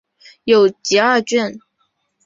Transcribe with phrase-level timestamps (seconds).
[0.45, 1.59] 有集二卷。